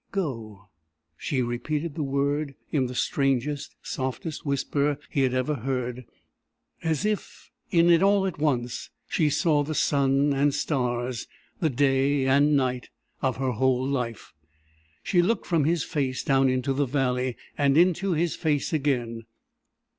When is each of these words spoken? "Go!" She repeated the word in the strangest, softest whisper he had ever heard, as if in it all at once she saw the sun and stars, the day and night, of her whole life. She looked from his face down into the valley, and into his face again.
"Go!" 0.11 0.69
She 1.15 1.43
repeated 1.43 1.93
the 1.93 2.01
word 2.01 2.55
in 2.71 2.87
the 2.87 2.95
strangest, 2.95 3.75
softest 3.83 4.43
whisper 4.43 4.97
he 5.11 5.21
had 5.21 5.35
ever 5.35 5.53
heard, 5.53 6.05
as 6.81 7.05
if 7.05 7.51
in 7.69 7.91
it 7.91 8.01
all 8.01 8.25
at 8.25 8.39
once 8.39 8.89
she 9.07 9.29
saw 9.29 9.61
the 9.61 9.75
sun 9.75 10.33
and 10.33 10.55
stars, 10.55 11.27
the 11.59 11.69
day 11.69 12.25
and 12.25 12.57
night, 12.57 12.89
of 13.21 13.37
her 13.37 13.51
whole 13.51 13.85
life. 13.85 14.33
She 15.03 15.21
looked 15.21 15.45
from 15.45 15.65
his 15.65 15.83
face 15.83 16.23
down 16.23 16.49
into 16.49 16.73
the 16.73 16.87
valley, 16.87 17.37
and 17.55 17.77
into 17.77 18.13
his 18.13 18.35
face 18.35 18.73
again. 18.73 19.25